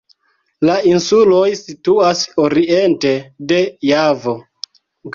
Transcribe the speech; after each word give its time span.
La 0.69 0.77
insuloj 0.91 1.43
situas 1.61 2.25
oriente 2.47 3.15
de 3.55 3.63
Javo. 3.93 4.39